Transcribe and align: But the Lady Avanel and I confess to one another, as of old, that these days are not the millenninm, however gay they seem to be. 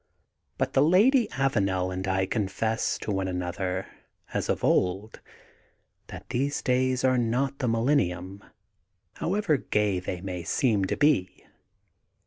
But 0.57 0.73
the 0.73 0.81
Lady 0.81 1.27
Avanel 1.33 1.93
and 1.93 2.07
I 2.07 2.25
confess 2.25 2.97
to 3.03 3.11
one 3.11 3.27
another, 3.27 3.85
as 4.33 4.49
of 4.49 4.63
old, 4.63 5.19
that 6.07 6.27
these 6.31 6.63
days 6.63 7.03
are 7.03 7.19
not 7.19 7.59
the 7.59 7.67
millenninm, 7.67 8.41
however 9.17 9.57
gay 9.57 9.99
they 9.99 10.41
seem 10.43 10.85
to 10.85 10.97
be. 10.97 11.45